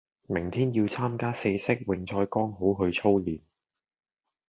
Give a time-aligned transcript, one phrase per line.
[0.25, 3.39] 明天要參加四式泳賽剛好去操練